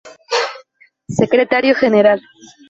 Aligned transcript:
Secretario 1.19 1.75
Genera! 1.75 2.17